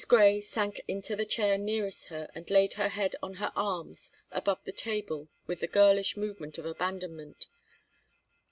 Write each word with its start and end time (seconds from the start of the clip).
Grey 0.07 0.39
sank 0.41 0.81
into 0.87 1.15
the 1.15 1.27
chair 1.27 1.59
nearest 1.59 2.07
her 2.07 2.27
and 2.33 2.49
laid 2.49 2.73
her 2.73 2.87
head 2.89 3.15
on 3.21 3.35
her 3.35 3.51
arms 3.55 4.09
above 4.31 4.57
the 4.63 4.71
table 4.71 5.27
with 5.45 5.61
a 5.61 5.67
girlish 5.67 6.17
movement 6.17 6.57
of 6.57 6.65
abandonment. 6.65 7.45